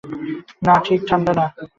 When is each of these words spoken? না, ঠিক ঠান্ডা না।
না, 0.65 0.73
ঠিক 0.85 0.99
ঠান্ডা 1.09 1.31
না। 1.33 1.45